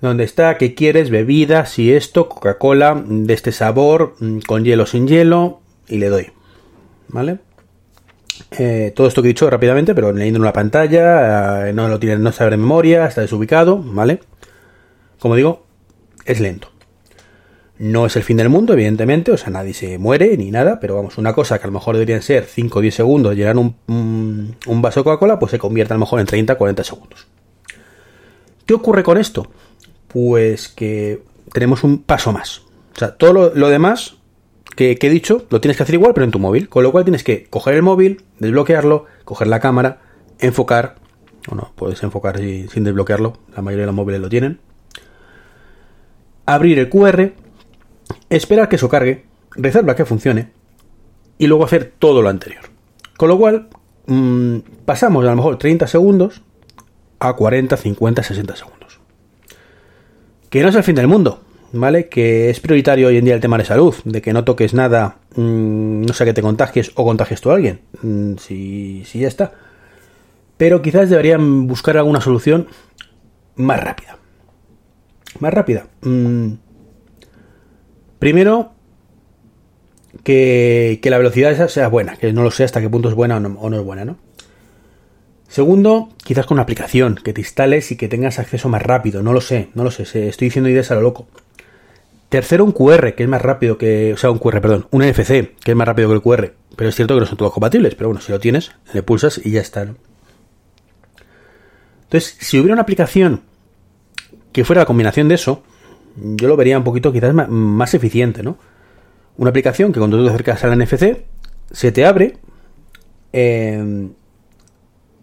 Donde 0.00 0.22
está, 0.22 0.56
¿qué 0.58 0.76
quieres? 0.76 1.10
Bebida, 1.10 1.66
si 1.66 1.92
esto, 1.92 2.28
Coca-Cola, 2.28 3.02
de 3.04 3.34
este 3.34 3.50
sabor, 3.50 4.14
con 4.46 4.64
hielo 4.64 4.86
sin 4.86 5.08
hielo, 5.08 5.60
y 5.88 5.98
le 5.98 6.08
doy. 6.08 6.30
¿Vale? 7.08 7.40
Eh, 8.52 8.92
todo 8.94 9.08
esto 9.08 9.22
que 9.22 9.28
he 9.28 9.34
dicho 9.34 9.50
rápidamente, 9.50 9.92
pero 9.92 10.12
leyendo 10.12 10.36
en 10.36 10.42
una 10.42 10.52
pantalla, 10.52 11.68
eh, 11.68 11.72
no 11.72 11.88
lo 11.88 11.98
tiene, 11.98 12.18
no 12.18 12.30
se 12.30 12.44
abre 12.44 12.54
en 12.54 12.60
memoria, 12.60 13.06
está 13.06 13.22
desubicado, 13.22 13.82
¿vale? 13.82 14.20
Como 15.18 15.34
digo, 15.34 15.66
es 16.26 16.38
lento. 16.38 16.68
No 17.78 18.06
es 18.06 18.16
el 18.16 18.22
fin 18.22 18.36
del 18.36 18.48
mundo, 18.48 18.74
evidentemente, 18.74 19.32
o 19.32 19.36
sea, 19.36 19.50
nadie 19.50 19.74
se 19.74 19.98
muere 19.98 20.36
ni 20.36 20.50
nada, 20.50 20.78
pero 20.78 20.94
vamos, 20.94 21.18
una 21.18 21.32
cosa 21.32 21.58
que 21.58 21.64
a 21.64 21.66
lo 21.66 21.72
mejor 21.72 21.94
deberían 21.94 22.22
ser 22.22 22.44
5 22.44 22.78
o 22.78 22.82
10 22.82 22.94
segundos 22.94 23.34
llenar 23.34 23.56
un, 23.56 23.74
un, 23.86 24.82
vaso 24.82 25.00
de 25.00 25.04
Coca-Cola, 25.04 25.38
pues 25.38 25.50
se 25.50 25.58
convierte 25.58 25.92
a 25.92 25.96
lo 25.96 26.00
mejor 26.00 26.20
en 26.20 26.26
30 26.26 26.52
o 26.52 26.58
40 26.58 26.84
segundos. 26.84 27.26
¿Qué 28.66 28.74
ocurre 28.74 29.02
con 29.02 29.18
esto? 29.18 29.50
Pues 30.08 30.68
que 30.68 31.22
tenemos 31.52 31.82
un 31.82 32.02
paso 32.02 32.32
más. 32.32 32.62
O 32.94 32.98
sea, 32.98 33.16
todo 33.16 33.50
lo, 33.54 33.68
demás 33.68 34.16
que, 34.76 34.96
que, 34.96 35.06
he 35.08 35.10
dicho 35.10 35.46
lo 35.50 35.60
tienes 35.60 35.76
que 35.76 35.82
hacer 35.82 35.94
igual, 35.94 36.12
pero 36.14 36.24
en 36.24 36.30
tu 36.30 36.38
móvil. 36.38 36.68
Con 36.68 36.82
lo 36.82 36.92
cual 36.92 37.04
tienes 37.04 37.24
que 37.24 37.46
coger 37.48 37.74
el 37.74 37.82
móvil, 37.82 38.22
desbloquearlo, 38.38 39.06
coger 39.24 39.48
la 39.48 39.60
cámara, 39.60 40.02
enfocar. 40.38 40.96
O 41.48 41.54
no, 41.54 41.72
puedes 41.74 42.02
enfocar 42.02 42.38
sin, 42.38 42.68
sin 42.68 42.84
desbloquearlo. 42.84 43.38
La 43.56 43.62
mayoría 43.62 43.82
de 43.82 43.86
los 43.86 43.96
móviles 43.96 44.20
lo 44.20 44.28
tienen. 44.28 44.60
Abrir 46.46 46.78
el 46.78 46.88
QR, 46.88 47.32
esperar 48.30 48.68
que 48.68 48.76
eso 48.76 48.88
cargue, 48.88 49.24
rezarlo 49.52 49.92
a 49.92 49.96
que 49.96 50.04
funcione 50.04 50.50
y 51.38 51.46
luego 51.46 51.64
hacer 51.64 51.92
todo 51.98 52.22
lo 52.22 52.28
anterior. 52.28 52.62
Con 53.16 53.28
lo 53.28 53.38
cual, 53.38 53.68
mmm, 54.06 54.58
pasamos 54.84 55.24
a 55.24 55.30
lo 55.30 55.36
mejor 55.36 55.58
30 55.58 55.86
segundos 55.86 56.42
a 57.18 57.34
40, 57.34 57.76
50, 57.76 58.22
60 58.22 58.56
segundos. 58.56 59.00
Que 60.50 60.62
no 60.62 60.68
es 60.68 60.74
el 60.74 60.82
fin 60.82 60.94
del 60.94 61.08
mundo, 61.08 61.40
¿vale? 61.72 62.08
Que 62.08 62.50
es 62.50 62.60
prioritario 62.60 63.08
hoy 63.08 63.16
en 63.16 63.24
día 63.24 63.34
el 63.34 63.40
tema 63.40 63.58
de 63.58 63.64
salud, 63.64 63.94
de 64.04 64.20
que 64.20 64.32
no 64.32 64.44
toques 64.44 64.74
nada, 64.74 65.18
mmm, 65.36 66.02
no 66.02 66.12
sé 66.12 66.24
que 66.24 66.34
te 66.34 66.42
contagies 66.42 66.92
o 66.94 67.04
contagies 67.04 67.40
tú 67.40 67.50
a 67.50 67.54
alguien. 67.54 67.80
Mmm, 68.02 68.36
si, 68.36 69.02
si 69.04 69.20
ya 69.20 69.28
está. 69.28 69.52
Pero 70.56 70.82
quizás 70.82 71.10
deberían 71.10 71.66
buscar 71.66 71.96
alguna 71.96 72.20
solución 72.20 72.68
más 73.56 73.82
rápida. 73.82 74.18
Más 75.40 75.52
rápida. 75.52 75.86
Mmm, 76.02 76.52
Primero, 78.22 78.70
que, 80.22 81.00
que, 81.02 81.10
la 81.10 81.18
velocidad 81.18 81.66
sea 81.66 81.88
buena, 81.88 82.14
que 82.14 82.32
no 82.32 82.44
lo 82.44 82.52
sé 82.52 82.62
hasta 82.62 82.80
qué 82.80 82.88
punto 82.88 83.08
es 83.08 83.16
buena 83.16 83.38
o 83.38 83.40
no, 83.40 83.58
o 83.58 83.68
no, 83.68 83.76
es 83.76 83.84
buena, 83.84 84.04
¿no? 84.04 84.16
Segundo, 85.48 86.08
quizás 86.22 86.46
con 86.46 86.54
una 86.54 86.62
aplicación 86.62 87.16
que 87.16 87.32
te 87.32 87.40
instales 87.40 87.90
y 87.90 87.96
que 87.96 88.06
tengas 88.06 88.38
acceso 88.38 88.68
más 88.68 88.80
rápido, 88.80 89.24
no 89.24 89.32
lo 89.32 89.40
sé, 89.40 89.70
no 89.74 89.82
lo 89.82 89.90
sé, 89.90 90.04
estoy 90.28 90.46
diciendo 90.46 90.70
ideas 90.70 90.92
a 90.92 90.94
lo 90.94 91.00
loco. 91.00 91.26
Tercero, 92.28 92.64
un 92.64 92.70
QR, 92.70 93.16
que 93.16 93.24
es 93.24 93.28
más 93.28 93.42
rápido 93.42 93.76
que, 93.76 94.12
o 94.12 94.16
sea, 94.16 94.30
un 94.30 94.38
QR, 94.38 94.60
perdón, 94.60 94.86
un 94.92 95.02
NFC, 95.02 95.56
que 95.58 95.72
es 95.72 95.76
más 95.76 95.88
rápido 95.88 96.08
que 96.10 96.14
el 96.14 96.22
QR, 96.22 96.52
pero 96.76 96.90
es 96.90 96.94
cierto 96.94 97.14
que 97.14 97.20
no 97.22 97.26
son 97.26 97.38
todos 97.38 97.52
compatibles, 97.52 97.96
pero 97.96 98.10
bueno, 98.10 98.20
si 98.20 98.30
lo 98.30 98.38
tienes, 98.38 98.70
le 98.94 99.02
pulsas 99.02 99.40
y 99.44 99.50
ya 99.50 99.60
está, 99.60 99.84
¿no? 99.84 99.96
Entonces, 102.04 102.36
si 102.38 102.56
hubiera 102.60 102.74
una 102.74 102.82
aplicación 102.82 103.42
que 104.52 104.64
fuera 104.64 104.82
la 104.82 104.86
combinación 104.86 105.26
de 105.26 105.34
eso, 105.34 105.64
yo 106.16 106.48
lo 106.48 106.56
vería 106.56 106.78
un 106.78 106.84
poquito 106.84 107.12
quizás 107.12 107.34
más, 107.34 107.94
eficiente, 107.94 108.42
¿no? 108.42 108.58
Una 109.36 109.50
aplicación 109.50 109.92
que 109.92 109.98
cuando 109.98 110.18
tú 110.18 110.24
te 110.24 110.30
acercas 110.30 110.64
al 110.64 110.78
NFC, 110.78 111.24
se 111.70 111.92
te 111.92 112.04
abre 112.04 112.36
eh, 113.32 114.08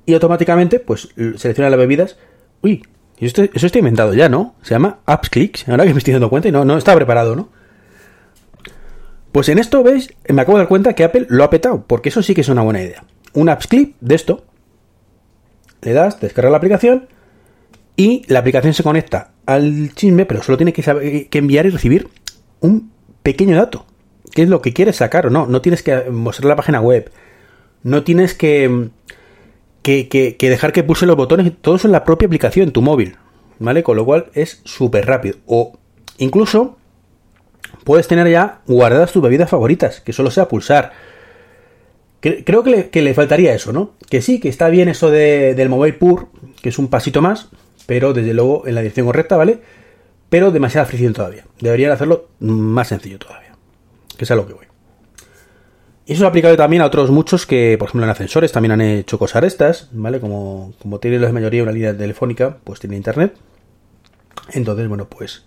y 0.05 0.13
automáticamente 0.13 0.79
pues 0.79 1.09
selecciona 1.35 1.69
las 1.69 1.79
bebidas. 1.79 2.17
Uy, 2.61 2.83
eso 3.19 3.43
está 3.53 3.79
inventado 3.79 4.13
ya, 4.13 4.29
¿no? 4.29 4.55
Se 4.61 4.71
llama 4.71 4.99
Apps 5.05 5.29
Clicks, 5.29 5.67
ahora 5.69 5.85
que 5.85 5.93
me 5.93 5.99
estoy 5.99 6.13
dando 6.13 6.29
cuenta 6.29 6.47
y 6.47 6.51
no, 6.51 6.65
no 6.65 6.77
está 6.77 6.95
preparado, 6.95 7.35
¿no? 7.35 7.49
Pues 9.31 9.49
en 9.49 9.59
esto, 9.59 9.83
¿veis? 9.83 10.13
Me 10.27 10.41
acabo 10.41 10.57
de 10.57 10.63
dar 10.63 10.69
cuenta 10.69 10.93
que 10.93 11.03
Apple 11.03 11.27
lo 11.29 11.43
ha 11.43 11.49
petado, 11.49 11.85
porque 11.85 12.09
eso 12.09 12.23
sí 12.23 12.33
que 12.33 12.41
es 12.41 12.49
una 12.49 12.63
buena 12.63 12.81
idea. 12.81 13.03
Un 13.33 13.49
Apps 13.49 13.67
Click 13.67 13.95
de 13.99 14.15
esto, 14.15 14.45
le 15.81 15.93
das, 15.93 16.19
descarga 16.19 16.49
la 16.49 16.57
aplicación 16.57 17.07
y 17.99 18.23
la 18.27 18.39
aplicación 18.39 18.73
se 18.73 18.81
conecta 18.81 19.31
al 19.45 19.93
chisme, 19.93 20.25
pero 20.25 20.41
solo 20.41 20.57
tiene 20.57 20.71
que, 20.71 20.81
saber, 20.81 21.27
que 21.27 21.37
enviar 21.37 21.65
y 21.65 21.69
recibir 21.69 22.07
un 22.61 22.93
pequeño 23.23 23.57
dato. 23.57 23.85
¿Qué 24.31 24.43
es 24.43 24.47
lo 24.47 24.61
que 24.61 24.71
quieres 24.71 24.95
sacar 24.95 25.27
o 25.27 25.29
no? 25.29 25.47
No 25.47 25.61
tienes 25.61 25.83
que 25.83 26.09
mostrar 26.09 26.47
la 26.47 26.55
página 26.55 26.79
web. 26.79 27.11
No 27.83 28.05
tienes 28.05 28.33
que, 28.35 28.87
que, 29.83 30.37
dejar 30.39 30.71
que 30.71 30.83
pulse 30.83 31.05
los 31.05 31.17
botones. 31.17 31.51
Todo 31.59 31.75
eso 31.75 31.89
en 31.89 31.91
la 31.91 32.05
propia 32.05 32.27
aplicación, 32.27 32.67
en 32.67 32.71
tu 32.71 32.81
móvil. 32.81 33.17
¿Vale? 33.59 33.83
Con 33.83 33.97
lo 33.97 34.05
cual 34.05 34.27
es 34.33 34.61
súper 34.63 35.05
rápido. 35.05 35.35
O 35.45 35.77
incluso 36.19 36.77
puedes 37.83 38.07
tener 38.07 38.29
ya 38.29 38.61
guardadas 38.65 39.11
tus 39.11 39.21
bebidas 39.21 39.49
favoritas, 39.49 39.99
que 39.99 40.13
solo 40.13 40.31
sea 40.31 40.47
pulsar. 40.47 40.93
Creo 42.21 42.63
que 42.63 43.01
le, 43.01 43.13
faltaría 43.13 43.53
eso, 43.53 43.73
¿no? 43.73 43.91
Que 44.09 44.21
sí, 44.21 44.39
que 44.39 44.47
está 44.47 44.69
bien 44.69 44.87
eso 44.87 45.11
de, 45.11 45.53
del 45.53 45.67
mobile 45.67 45.97
pur, 45.97 46.29
que 46.61 46.69
es 46.69 46.79
un 46.79 46.87
pasito 46.87 47.21
más, 47.21 47.49
pero 47.89 48.13
desde 48.13 48.35
luego 48.35 48.67
en 48.67 48.75
la 48.75 48.81
dirección 48.81 49.07
correcta, 49.07 49.35
¿vale? 49.35 49.61
Pero 50.29 50.51
demasiada 50.51 50.85
fricción 50.85 51.11
todavía. 51.11 51.45
Deberían 51.59 51.91
hacerlo 51.91 52.27
más 52.39 52.89
sencillo 52.89 53.17
todavía. 53.17 53.55
Que 54.15 54.25
es 54.25 54.29
a 54.29 54.35
lo 54.35 54.45
que 54.45 54.53
voy. 54.53 54.67
Y 56.05 56.13
eso 56.13 56.23
es 56.23 56.29
aplicado 56.29 56.55
también 56.55 56.83
a 56.83 56.85
otros 56.85 57.09
muchos 57.09 57.47
que, 57.47 57.77
por 57.79 57.87
ejemplo, 57.87 58.05
en 58.05 58.11
ascensores 58.11 58.51
también 58.51 58.73
han 58.73 58.81
hecho 58.81 59.17
cosas 59.17 59.43
estas, 59.43 59.89
¿vale? 59.91 60.19
Como, 60.19 60.73
como 60.79 60.99
tiene 60.99 61.17
la 61.17 61.31
mayoría 61.31 61.63
una 61.63 61.71
línea 61.71 61.97
telefónica, 61.97 62.57
pues 62.63 62.79
tiene 62.79 62.95
internet. 62.95 63.33
Entonces, 64.51 64.87
bueno, 64.87 65.09
pues 65.09 65.45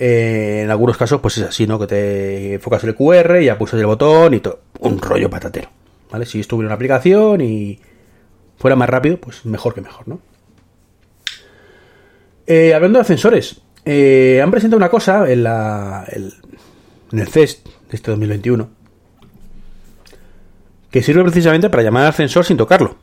eh, 0.00 0.62
en 0.64 0.70
algunos 0.72 0.96
casos, 0.96 1.20
pues 1.20 1.38
es 1.38 1.44
así, 1.44 1.68
¿no? 1.68 1.78
Que 1.78 1.86
te 1.86 2.54
enfocas 2.54 2.82
el 2.82 2.96
QR, 2.96 3.38
ya 3.42 3.56
pulsas 3.56 3.78
el 3.78 3.86
botón 3.86 4.34
y 4.34 4.40
todo. 4.40 4.58
Un 4.80 5.00
rollo 5.00 5.30
patatero, 5.30 5.68
¿vale? 6.10 6.26
Si 6.26 6.40
estuviera 6.40 6.66
una 6.66 6.74
aplicación 6.74 7.42
y 7.42 7.78
fuera 8.56 8.74
más 8.74 8.90
rápido, 8.90 9.18
pues 9.20 9.46
mejor 9.46 9.72
que 9.72 9.82
mejor, 9.82 10.08
¿no? 10.08 10.18
Eh, 12.46 12.74
hablando 12.74 12.98
de 12.98 13.02
ascensores, 13.02 13.60
eh, 13.84 14.40
han 14.42 14.50
presentado 14.50 14.78
una 14.78 14.88
cosa 14.88 15.30
en, 15.30 15.42
la, 15.42 16.04
en 16.12 17.18
el 17.18 17.28
CES 17.28 17.62
de 17.64 17.96
este 17.96 18.10
2021 18.10 18.68
que 20.90 21.02
sirve 21.02 21.22
precisamente 21.24 21.68
para 21.68 21.82
llamar 21.82 22.04
al 22.04 22.08
ascensor 22.08 22.44
sin 22.44 22.56
tocarlo. 22.56 22.96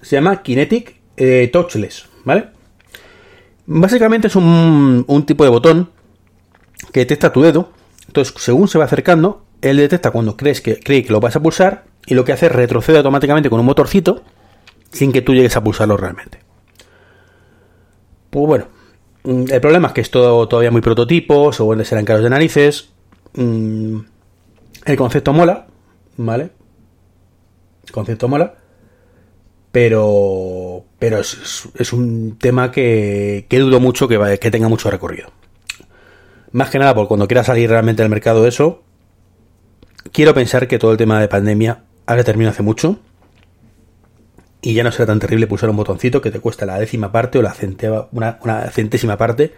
Se 0.00 0.16
llama 0.16 0.42
Kinetic 0.42 0.96
eh, 1.16 1.50
Touchless, 1.52 2.06
¿vale? 2.24 2.50
Básicamente 3.66 4.28
es 4.28 4.36
un, 4.36 5.04
un 5.06 5.26
tipo 5.26 5.42
de 5.42 5.50
botón 5.50 5.90
que 6.92 7.00
detecta 7.00 7.32
tu 7.32 7.42
dedo. 7.42 7.72
Entonces, 8.06 8.32
según 8.38 8.68
se 8.68 8.78
va 8.78 8.84
acercando, 8.84 9.44
él 9.60 9.78
detecta 9.78 10.12
cuando 10.12 10.36
crees 10.36 10.60
que, 10.60 10.78
cree 10.78 11.02
que 11.02 11.12
lo 11.12 11.18
vas 11.18 11.34
a 11.34 11.40
pulsar 11.40 11.86
y 12.06 12.14
lo 12.14 12.24
que 12.24 12.32
hace 12.32 12.46
es 12.46 12.52
retrocede 12.52 12.98
automáticamente 12.98 13.50
con 13.50 13.58
un 13.58 13.66
motorcito 13.66 14.22
sin 14.92 15.10
que 15.10 15.22
tú 15.22 15.34
llegues 15.34 15.56
a 15.56 15.64
pulsarlo 15.64 15.96
realmente. 15.96 16.45
Pues 18.30 18.46
bueno, 18.46 18.66
mm, 19.24 19.44
el 19.50 19.60
problema 19.60 19.88
es 19.88 19.94
que 19.94 20.00
es 20.00 20.10
todo 20.10 20.48
todavía 20.48 20.70
muy 20.70 20.80
prototipo, 20.80 21.52
según 21.52 21.84
serán 21.84 22.04
caros 22.04 22.22
de 22.22 22.30
narices. 22.30 22.90
Mm, 23.34 23.98
el 24.84 24.96
concepto 24.96 25.32
mola, 25.32 25.66
¿vale? 26.16 26.50
El 27.84 27.92
concepto 27.92 28.28
mola. 28.28 28.54
Pero, 29.72 30.84
pero 30.98 31.18
es, 31.18 31.92
un 31.92 32.38
tema 32.38 32.72
que, 32.72 33.44
que 33.48 33.58
dudo 33.58 33.78
mucho 33.78 34.08
que, 34.08 34.38
que 34.40 34.50
tenga 34.50 34.68
mucho 34.68 34.90
recorrido. 34.90 35.28
Más 36.52 36.70
que 36.70 36.78
nada, 36.78 36.94
porque 36.94 37.08
cuando 37.08 37.28
quiera 37.28 37.44
salir 37.44 37.68
realmente 37.68 38.02
al 38.02 38.08
mercado 38.08 38.46
eso, 38.46 38.82
quiero 40.12 40.32
pensar 40.32 40.66
que 40.66 40.78
todo 40.78 40.92
el 40.92 40.96
tema 40.96 41.20
de 41.20 41.28
pandemia 41.28 41.82
ha 42.06 42.22
terminado 42.22 42.52
hace 42.52 42.62
mucho 42.62 42.98
y 44.66 44.74
ya 44.74 44.82
no 44.82 44.90
será 44.90 45.06
tan 45.06 45.20
terrible 45.20 45.46
pulsar 45.46 45.70
un 45.70 45.76
botoncito 45.76 46.20
que 46.20 46.32
te 46.32 46.40
cuesta 46.40 46.66
la 46.66 46.76
décima 46.76 47.12
parte 47.12 47.38
o 47.38 47.42
la 47.42 47.54
una, 48.10 48.68
centésima 48.72 49.16
parte 49.16 49.54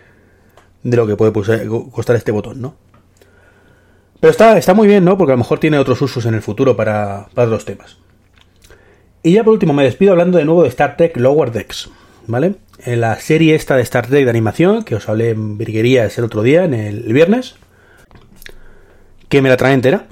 de 0.83 0.97
lo 0.99 1.07
que 1.07 1.17
puede 1.17 1.33
costar 1.33 2.15
este 2.15 2.31
botón, 2.31 2.61
¿no? 2.61 2.77
Pero 4.21 4.31
está, 4.31 4.59
está 4.59 4.75
muy 4.75 4.87
bien, 4.87 5.07
¿no? 5.07 5.17
Porque 5.17 5.33
a 5.33 5.37
lo 5.37 5.39
mejor 5.39 5.61
tiene 5.61 5.79
otros 5.79 6.03
usos 6.03 6.27
en 6.27 6.35
el 6.35 6.43
futuro 6.43 6.77
para, 6.77 7.29
para 7.33 7.47
otros 7.47 7.65
temas. 7.65 7.97
Y 9.23 9.33
ya 9.33 9.45
por 9.45 9.55
último 9.55 9.73
me 9.73 9.83
despido 9.83 10.13
hablando 10.13 10.37
de 10.37 10.45
nuevo 10.45 10.63
de 10.63 10.69
Star 10.69 10.99
Trek 10.99 11.17
Lower 11.17 11.53
Decks, 11.53 11.89
¿vale? 12.27 12.57
En 12.85 13.01
la 13.01 13.19
serie 13.19 13.55
esta 13.55 13.77
de 13.77 13.83
Star 13.85 14.09
Trek 14.09 14.25
de 14.25 14.31
animación, 14.31 14.85
que 14.85 14.95
os 14.95 15.09
hablé 15.09 15.31
en 15.31 15.57
virguerías 15.57 16.19
el 16.19 16.25
otro 16.25 16.43
día, 16.43 16.65
en 16.65 16.75
el, 16.75 17.15
viernes, 17.15 17.55
que 19.31 19.41
me 19.41 19.49
la 19.49 19.57
trae 19.57 19.73
entera. 19.73 20.05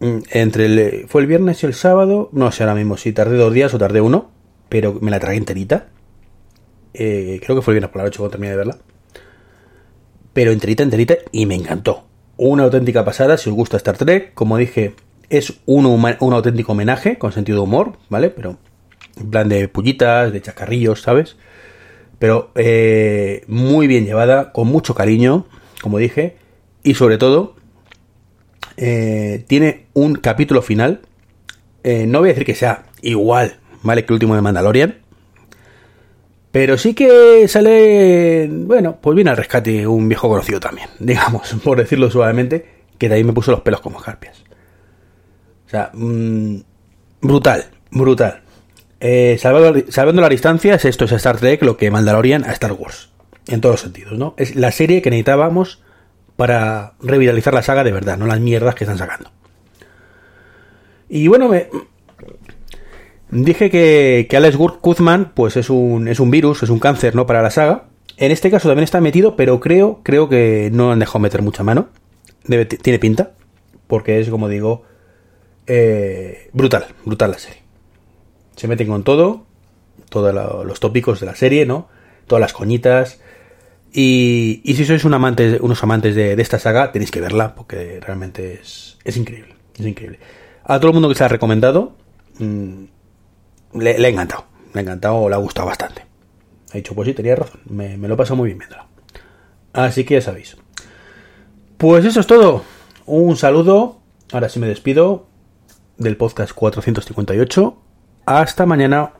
Mm, 0.00 0.18
entre 0.30 0.66
el, 0.66 1.06
fue 1.08 1.22
el 1.22 1.26
viernes 1.26 1.62
y 1.62 1.66
el 1.66 1.74
sábado, 1.74 2.28
no 2.32 2.50
sé 2.52 2.62
ahora 2.62 2.74
mismo 2.74 2.96
si 2.96 3.12
tardé 3.12 3.36
dos 3.36 3.52
días 3.52 3.72
o 3.74 3.78
tardé 3.78 4.00
uno, 4.00 4.30
pero 4.68 4.98
me 5.00 5.10
la 5.10 5.20
tragué 5.20 5.36
enterita. 5.36 5.88
Eh, 6.94 7.40
creo 7.44 7.56
que 7.56 7.62
fue 7.62 7.72
el 7.72 7.76
viernes 7.76 7.90
por 7.90 7.98
la 7.98 8.04
noche 8.04 8.18
cuando 8.18 8.32
terminé 8.32 8.50
de 8.52 8.56
verla. 8.56 8.78
Pero 10.32 10.52
enterita, 10.52 10.82
enterita, 10.82 11.14
y 11.32 11.46
me 11.46 11.54
encantó. 11.54 12.04
Una 12.36 12.64
auténtica 12.64 13.04
pasada, 13.04 13.36
si 13.36 13.50
os 13.50 13.56
gusta 13.56 13.76
Star 13.76 13.96
Trek, 13.96 14.34
como 14.34 14.56
dije, 14.56 14.94
es 15.30 15.54
un, 15.66 15.86
un 15.86 16.32
auténtico 16.32 16.72
homenaje, 16.72 17.18
con 17.18 17.32
sentido 17.32 17.58
de 17.58 17.64
humor, 17.64 17.92
¿vale? 18.08 18.30
Pero 18.30 18.58
en 19.16 19.30
plan 19.30 19.48
de 19.48 19.68
pullitas, 19.68 20.32
de 20.32 20.42
chacarrillos, 20.42 21.02
¿sabes? 21.02 21.36
Pero 22.18 22.50
eh, 22.54 23.44
muy 23.46 23.86
bien 23.86 24.06
llevada, 24.06 24.52
con 24.52 24.68
mucho 24.68 24.94
cariño, 24.94 25.46
como 25.82 25.98
dije, 25.98 26.36
y 26.82 26.94
sobre 26.94 27.18
todo 27.18 27.54
eh, 28.76 29.44
tiene 29.46 29.86
un 29.94 30.16
capítulo 30.16 30.62
final. 30.62 31.00
Eh, 31.82 32.06
no 32.06 32.20
voy 32.20 32.30
a 32.30 32.32
decir 32.32 32.46
que 32.46 32.54
sea 32.54 32.84
igual, 33.02 33.56
¿vale? 33.82 34.04
Que 34.04 34.12
el 34.12 34.14
último 34.14 34.34
de 34.34 34.42
Mandalorian. 34.42 34.96
Pero 36.50 36.78
sí 36.78 36.94
que 36.94 37.48
sale, 37.48 38.48
bueno, 38.48 38.98
pues 39.00 39.16
viene 39.16 39.30
al 39.30 39.36
rescate 39.36 39.86
un 39.86 40.08
viejo 40.08 40.28
conocido 40.28 40.60
también, 40.60 40.88
digamos, 41.00 41.54
por 41.64 41.78
decirlo 41.78 42.10
suavemente, 42.10 42.66
que 42.96 43.08
de 43.08 43.16
ahí 43.16 43.24
me 43.24 43.32
puso 43.32 43.50
los 43.50 43.60
pelos 43.62 43.80
como 43.80 43.98
escarpias. 43.98 44.44
O 45.66 45.68
sea, 45.68 45.90
mm, 45.92 46.58
brutal, 47.20 47.64
brutal. 47.90 48.42
Eh, 49.00 49.36
salvando, 49.38 50.22
la 50.22 50.28
distancia, 50.28 50.76
esto 50.76 51.04
es 51.04 51.12
Star 51.12 51.36
Trek 51.36 51.62
lo 51.62 51.76
que 51.76 51.90
Mandalorian 51.90 52.44
a 52.44 52.52
Star 52.52 52.72
Wars. 52.72 53.10
En 53.48 53.60
todos 53.60 53.74
los 53.74 53.80
sentidos, 53.82 54.16
¿no? 54.16 54.34
Es 54.38 54.54
la 54.54 54.72
serie 54.72 55.02
que 55.02 55.10
necesitábamos 55.10 55.82
para 56.36 56.94
revitalizar 57.00 57.54
la 57.54 57.62
saga 57.62 57.84
de 57.84 57.92
verdad, 57.92 58.16
no 58.16 58.26
las 58.26 58.40
mierdas 58.40 58.74
que 58.74 58.84
están 58.84 58.98
sacando. 58.98 59.30
Y 61.08 61.28
bueno, 61.28 61.48
me, 61.48 61.68
dije 63.30 63.70
que, 63.70 64.28
Alex 64.36 64.56
Guzman 64.56 65.32
pues 65.34 65.56
es 65.56 65.70
un, 65.70 66.08
es 66.08 66.20
un 66.20 66.30
virus, 66.30 66.62
es 66.62 66.70
un 66.70 66.78
cáncer, 66.78 67.14
¿no? 67.14 67.26
Para 67.26 67.42
la 67.42 67.50
saga. 67.50 67.84
En 68.16 68.30
este 68.30 68.50
caso 68.50 68.68
también 68.68 68.84
está 68.84 69.00
metido, 69.00 69.36
pero 69.36 69.60
creo, 69.60 70.00
creo 70.02 70.28
que 70.28 70.70
no 70.72 70.92
han 70.92 70.98
dejado 71.00 71.18
meter 71.18 71.42
mucha 71.42 71.62
mano. 71.62 71.88
tiene 72.82 72.98
pinta, 72.98 73.32
porque 73.86 74.20
es, 74.20 74.28
como 74.28 74.48
digo, 74.48 74.84
eh, 75.66 76.48
brutal, 76.52 76.86
brutal 77.04 77.32
la 77.32 77.38
serie. 77.38 77.62
Se 78.56 78.68
meten 78.68 78.88
con 78.88 79.02
todo, 79.02 79.46
todos 80.10 80.32
los 80.64 80.80
tópicos 80.80 81.20
de 81.20 81.26
la 81.26 81.34
serie, 81.34 81.66
¿no? 81.66 81.88
Todas 82.26 82.40
las 82.40 82.52
coñitas, 82.52 83.20
y, 83.96 84.74
si 84.74 84.84
sois 84.84 85.04
un 85.04 85.14
amante, 85.14 85.58
unos 85.60 85.80
amantes 85.84 86.16
de, 86.16 86.32
esta 86.32 86.58
saga, 86.58 86.90
tenéis 86.90 87.12
que 87.12 87.20
verla, 87.20 87.54
porque 87.54 88.00
realmente 88.00 88.60
es, 88.60 88.98
increíble. 89.16 89.54
Es 89.78 89.86
increíble. 89.86 90.18
A 90.64 90.80
todo 90.80 90.88
el 90.88 90.94
mundo 90.94 91.08
que 91.08 91.14
se 91.14 91.22
ha 91.22 91.28
recomendado, 91.28 91.94
mm, 92.40 92.84
le, 93.74 93.90
ha 93.90 94.08
encantado. 94.08 94.46
Le 94.72 94.80
ha 94.80 94.82
encantado, 94.82 95.28
le 95.28 95.36
ha 95.36 95.38
gustado 95.38 95.68
bastante. 95.68 96.04
Ha 96.72 96.76
dicho, 96.76 96.92
pues 96.96 97.06
sí, 97.06 97.14
tenía 97.14 97.36
razón. 97.36 97.60
Me, 97.66 97.96
me 97.96 98.08
lo 98.08 98.14
he 98.14 98.16
pasado 98.16 98.34
muy 98.34 98.48
bien 98.48 98.58
viéndola. 98.58 98.88
Así 99.72 100.02
que 100.02 100.14
ya 100.14 100.20
sabéis. 100.20 100.56
Pues 101.78 102.04
eso 102.04 102.18
es 102.18 102.26
todo. 102.26 102.64
Un 103.06 103.36
saludo. 103.36 104.00
Ahora 104.32 104.48
sí 104.48 104.58
me 104.58 104.66
despido 104.66 105.28
del 105.98 106.16
podcast 106.16 106.52
458. 106.52 107.76
Hasta 108.26 108.66
mañana. 108.66 109.12